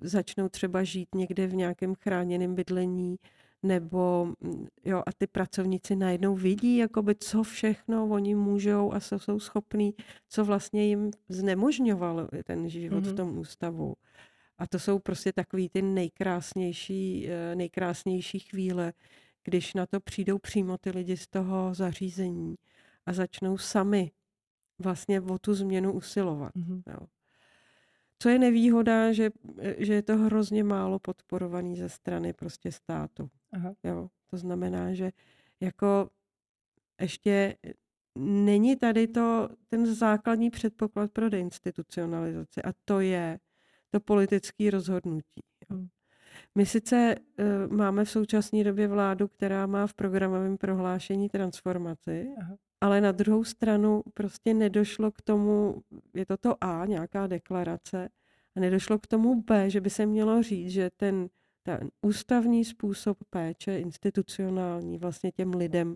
[0.02, 3.16] začnou třeba žít někde v nějakém chráněném bydlení,
[3.64, 9.20] nebo mm, jo, a ty pracovníci najednou vidí, jakoby, co všechno oni můžou a co
[9.20, 9.94] jsou schopní,
[10.30, 13.14] co vlastně jim znemožňoval ten život Mhm.
[13.14, 13.94] v tom ústavu.
[14.58, 18.94] A to jsou prostě takový ty nejkrásnější, eh, nejkrásnější chvíle,
[19.44, 22.56] když na to přijdou přímo ty lidi z toho zařízení
[23.06, 24.12] a začnou sami
[24.80, 26.56] vlastně o tu změnu usilovat.
[26.56, 26.84] Mhm.
[26.88, 27.08] Jo.
[28.20, 29.30] Co je nevýhoda, že,
[29.78, 33.30] že je to hrozně málo podporovaný ze strany prostě státu.
[33.52, 33.74] Aha.
[33.84, 34.10] Jo.
[34.30, 35.12] To znamená, že
[35.60, 36.10] jako
[37.02, 37.56] ještě
[38.20, 43.40] není tady to ten základní předpoklad pro deinstitucionalizaci a to je
[43.92, 45.42] to politické rozhodnutí.
[45.70, 45.78] Jo.
[45.78, 45.88] Hmm.
[46.58, 47.16] My sice
[47.68, 52.58] uh, máme v současné době vládu, která má v programovém prohlášení transformaci, Aha.
[52.82, 55.82] ale na druhou stranu prostě nedošlo k tomu,
[56.14, 58.10] je to to A, nějaká deklarace,
[58.56, 61.30] a nedošlo k tomu B, že by se mělo říct, že ten,
[61.64, 65.96] ten ústavní způsob péče, institucionální, vlastně těm lidem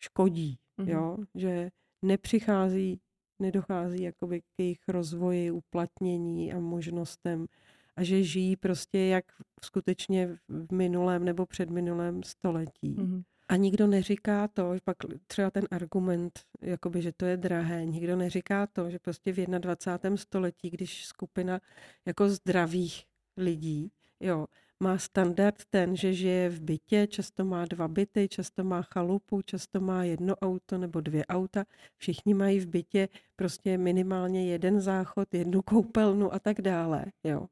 [0.00, 0.88] škodí, Mhm.
[0.88, 1.16] jo?
[1.34, 1.70] že
[2.02, 3.00] nepřichází,
[3.38, 7.46] nedochází jakoby k jejich rozvoji, uplatnění a možnostem
[7.96, 9.24] a že žijí prostě jak
[9.64, 12.94] skutečně v minulém nebo předminulém století.
[12.98, 13.22] Mhm.
[13.48, 18.16] A nikdo neříká to, že pak třeba ten argument, jakoby, že to je drahé, nikdo
[18.16, 20.16] neříká to, že prostě v 21.
[20.16, 21.60] století, když skupina
[22.06, 23.04] jako zdravých
[23.36, 24.46] lidí, jo,
[24.82, 29.80] má standard ten, že žije v bytě, často má dva byty, často má chalupu, často
[29.80, 31.64] má jedno auto nebo dvě auta,
[31.96, 37.46] všichni mají v bytě prostě minimálně jeden záchod, jednu koupelnu a tak dále, jo.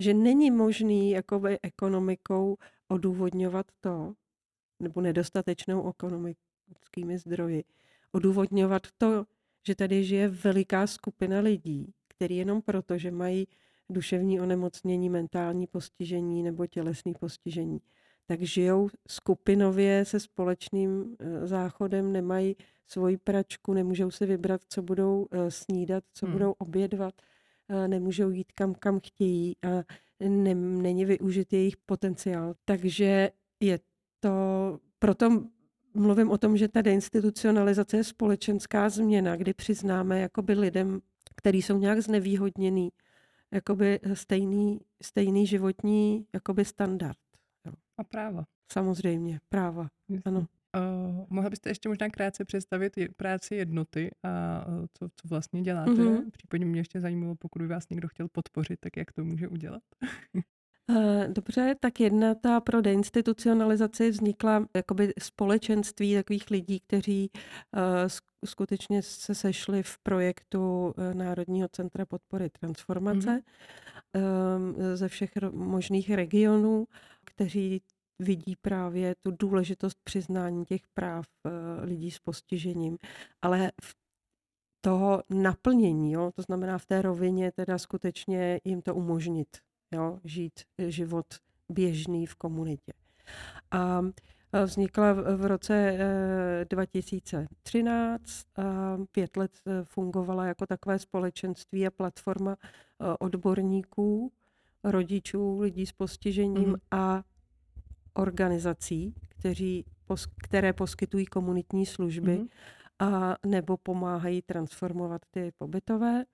[0.00, 2.56] Že není možný jakoby ekonomikou
[2.88, 4.14] odůvodňovat to,
[4.80, 7.64] nebo nedostatečnou ekonomickými zdroji,
[8.12, 9.24] odůvodňovat to,
[9.66, 13.46] že tady žije veliká skupina lidí, který jenom proto, že mají
[13.90, 17.80] duševní onemocnění, mentální postižení nebo tělesné postižení,
[18.26, 22.56] tak žijou skupinově se společným eh, záchodem, nemají
[22.86, 26.32] svoji pračku, nemůžou si vybrat, co budou eh, snídat, co Hmm.
[26.32, 27.14] budou obědvat,
[27.86, 29.68] nemůžou jít kam, kam chtějí a
[30.28, 32.54] ne, není využit jejich potenciál.
[32.64, 33.30] Takže
[33.60, 33.78] je
[34.20, 34.30] to,
[34.98, 35.44] proto
[35.94, 41.00] mluvím o tom, že ta deinstitucionalizace je společenská změna, kdy přiznáme jakoby lidem,
[41.36, 42.92] kteří jsou nějak znevýhodněný,
[43.50, 47.18] jakoby stejný, stejný životní jakoby standard.
[47.66, 47.72] Jo.
[47.98, 48.44] A práva.
[48.72, 49.88] Samozřejmě, práva.
[50.08, 50.22] Jasně.
[50.24, 50.46] Ano.
[50.76, 55.90] Uh, mohla byste ještě možná krátce představit práci jednoty a uh, co, co vlastně děláte?
[55.90, 56.30] Mhm.
[56.30, 59.82] Případně mě ještě zajímalo, pokud by vás někdo chtěl podpořit, tak jak to může udělat?
[60.90, 68.08] Eh, Dobře, tak jedna ta pro deinstitucionalizaci vznikla jakoby společenství takových lidí, kteří eh,
[68.46, 73.42] skutečně se sešli v projektu eh, Národního centra podpory transformace
[74.14, 74.94] mm-hmm.
[74.94, 76.86] ze všech možných regionů,
[77.24, 77.82] kteří
[78.18, 81.50] vidí právě tu důležitost přiznání těch práv eh,
[81.84, 82.98] lidí s postižením.
[83.42, 83.96] Ale v
[84.80, 89.48] toho naplnění, jo, to znamená v té rovině teda skutečně jim to umožnit,
[89.92, 91.26] jo, žít život
[91.68, 92.92] běžný v komunitě.
[93.70, 94.02] A
[94.64, 95.98] Vznikla v roce
[96.68, 99.50] 2013 a pět let
[99.84, 102.56] fungovala jako takové společenství a platforma
[103.18, 104.32] odborníků,
[104.84, 106.74] rodičů, lidí s postižením mm.
[106.90, 107.22] a
[108.18, 109.84] organizací, kteří,
[110.42, 112.48] které poskytují komunitní služby mm.
[112.98, 116.24] a nebo pomáhají transformovat ty pobytové.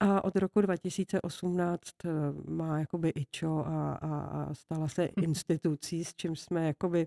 [0.00, 2.08] A od roku 2018 e,
[2.50, 7.06] má jakoby IČO a, a, a stala se institucí, s čím jsme jakoby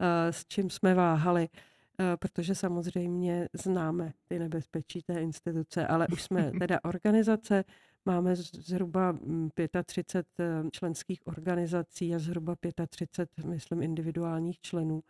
[0.00, 1.48] Eh, s čím jsme váhali,
[2.00, 7.64] eh, protože samozřejmě známe ty nebezpečí té instituce, ale už jsme teda organizace,
[8.06, 9.18] máme zhruba
[9.84, 12.56] 35 mm, eh, členských organizací a zhruba
[12.88, 15.02] 35, myslím, individuálních členů.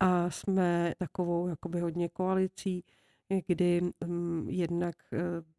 [0.00, 2.84] A jsme takovou jakoby hodně koalicí,
[3.46, 4.96] kdy mm, jednak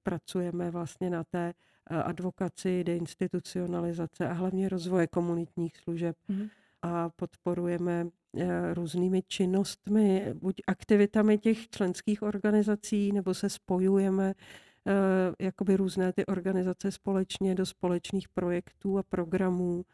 [0.04, 1.54] pracujeme vlastně na té
[1.88, 6.18] advokaci, deinstitucionalizace a hlavně rozvoje komunitních služeb.
[6.30, 6.50] Mm-hmm.
[6.82, 8.08] A podporujeme
[8.38, 14.36] Eh, různými činnostmi, buď aktivitami těch členských organizací, nebo se spojujeme eh,
[15.40, 19.86] jakoby různé ty organizace společně do společných projektů a programů,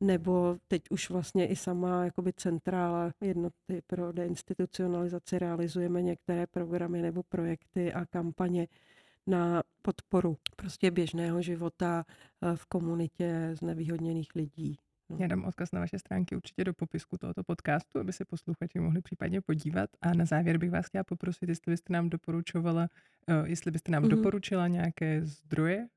[0.00, 7.22] nebo teď už vlastně i sama jakoby centrála jednoty pro deinstitucionalizaci realizujeme některé programy nebo
[7.22, 8.68] projekty a kampaně
[9.26, 12.04] na podporu prostě běžného života
[12.42, 14.78] eh, v komunitě znevýhodněných lidí.
[15.10, 15.16] No.
[15.20, 19.02] Já dám odkaz na vaše stránky určitě do popisku tohoto podcastu, aby se posluchači mohli
[19.02, 19.90] případně podívat.
[20.00, 22.88] A na závěr bych vás chtěla poprosit, jestli byste nám doporučovala,
[23.28, 24.08] uh, jestli byste nám mm-hmm.
[24.08, 25.88] doporučila nějaké zdroje,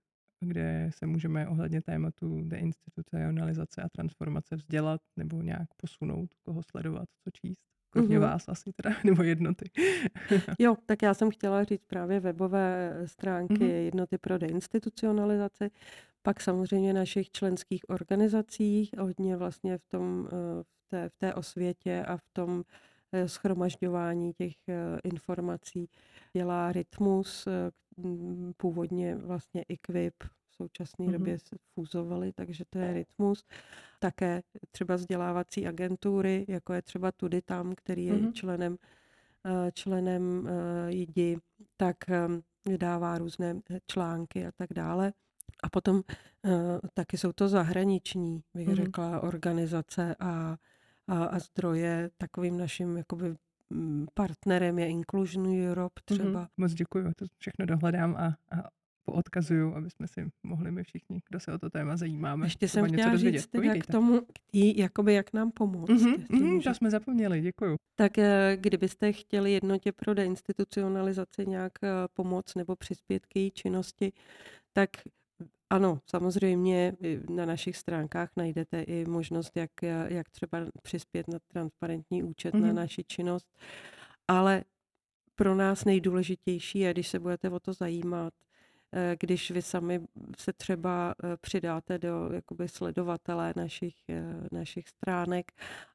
[0.46, 7.32] kde se můžeme ohledně tématu deinstitucionalizace a transformace vzdělat nebo nějak posunout, koho sledovat, co
[7.32, 7.72] číst.
[7.92, 8.22] Kromě mm-hmm.
[8.22, 9.70] vás asi teda, nebo jednoty.
[10.60, 13.84] jo, tak já jsem chtěla říct právě webové stránky mm-hmm.
[13.84, 15.72] jednoty pro deinstitucionalizaci,
[16.22, 22.04] pak samozřejmě našich členských organizacích, hodně vlastně v, tom, eh, v, té, v té osvětě
[22.08, 22.64] a v tom
[23.12, 25.90] eh, schromažďování těch eh, informací
[26.34, 27.48] dělá Rytmus,
[28.58, 30.24] původně vlastně Equip,
[30.62, 31.12] současné mm-hmm.
[31.12, 33.46] době se fúzovali, takže to je Rytmus.
[34.00, 34.42] Také
[34.72, 38.34] třeba vzdělávací agentury, jako je třeba Tudy tam, který je mm-hmm.
[38.34, 38.78] členem
[39.74, 40.50] členem
[40.88, 41.38] JIDI,
[41.78, 41.98] tak
[42.68, 45.14] vydává různé články a tak dále.
[45.64, 46.02] A potom
[46.94, 48.76] taky jsou to zahraniční, bych mm.
[48.76, 50.58] řekla, organizace a,
[51.08, 52.10] a, a zdroje.
[52.18, 53.36] Takovým naším jakoby
[53.70, 56.18] mm, partnerem je Inclusion Europe mhm.
[56.18, 56.44] třeba.
[56.44, 56.50] Mm-hmm.
[56.58, 58.26] Moc děkuji, to všechno dohledám a,
[58.58, 58.70] a
[59.06, 62.46] poodkazuju, aby jsme si mohli my všichni, kdo se o to téma zajímáme.
[62.46, 65.90] Ještě jsem chtěla říct teda k tomu, k tý, jakoby jak nám pomoct.
[65.90, 67.76] Mm-hmm, mm, to jsme zapomněli, děkuju.
[67.96, 74.14] Tak eh, kdybyste chtěli jednotě pro deinstitucionalizaci nějak eh, pomoct nebo přispět k její činnosti,
[74.74, 74.90] tak
[75.70, 76.94] ano, samozřejmě
[77.30, 79.72] na našich stránkách najdete i možnost, jak,
[80.08, 82.62] jak třeba přispět na transparentní účet mm-hmm.
[82.62, 82.76] na mhm.
[82.76, 83.48] naši činnost,
[84.28, 84.64] ale
[85.36, 88.51] pro nás nejdůležitější je, když se budete o to zajímat, eh,
[89.20, 90.02] když vy sami
[90.38, 95.52] se třeba eh, přidáte do jakoby sledovatele našich, eh, našich stránek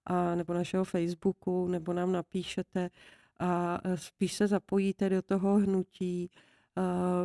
[0.07, 2.91] a, nebo našeho Facebooku, nebo nám napíšete
[3.39, 6.31] a spíš se zapojíte do toho hnutí,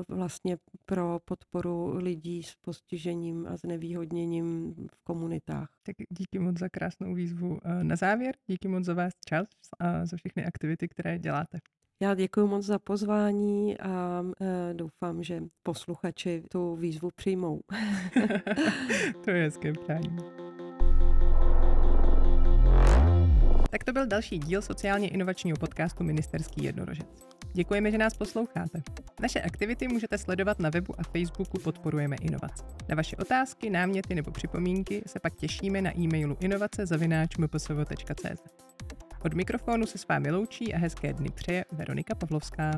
[0.07, 5.69] vlastně pro podporu lidí s postižením a znevýhodněním v komunitách.
[5.83, 7.59] Tak díky moc za krásnou výzvu.
[7.81, 9.47] Na závěr, díky moc za vás čas
[9.79, 11.59] a za všechny aktivity, které děláte.
[12.01, 17.61] Já děkuji moc za pozvání a e, doufám, že posluchači tu výzvu přijmou.
[19.23, 20.17] to je hezké přání.
[23.69, 27.07] Tak to byl další díl sociálně inovačního podcastu Ministerský jednorožec.
[27.53, 28.81] Děkujeme, že nás posloucháte.
[29.21, 32.63] Naše aktivity můžete sledovat na webu a Facebooku Podporujeme inovace.
[32.89, 38.41] Na vaše otázky, náměty nebo připomínky se pak těšíme na e-mailu inovace.mpsv.cz.
[39.23, 42.71] Od mikrofonu se s vámi loučí a hezké dny přeje Veronika Pavlovská.